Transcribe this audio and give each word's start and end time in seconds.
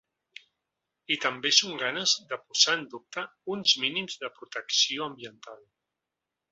I 1.15 1.17
també 1.25 1.51
són 1.57 1.75
ganes 1.83 2.15
de 2.33 2.39
posar 2.47 2.77
en 2.79 2.89
dubte 2.95 3.29
uns 3.57 3.77
mínims 3.87 4.19
de 4.25 4.35
protecció 4.41 5.11
ambiental. 5.13 5.67